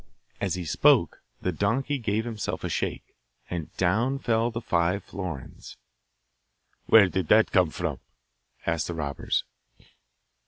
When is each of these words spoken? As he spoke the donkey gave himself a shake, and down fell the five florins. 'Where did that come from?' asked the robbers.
As 0.39 0.55
he 0.55 0.65
spoke 0.65 1.21
the 1.43 1.51
donkey 1.51 1.99
gave 1.99 2.25
himself 2.25 2.63
a 2.63 2.69
shake, 2.69 3.15
and 3.51 3.71
down 3.77 4.17
fell 4.17 4.49
the 4.49 4.59
five 4.59 5.03
florins. 5.03 5.77
'Where 6.87 7.07
did 7.07 7.27
that 7.27 7.51
come 7.51 7.69
from?' 7.69 7.99
asked 8.65 8.87
the 8.87 8.95
robbers. 8.95 9.43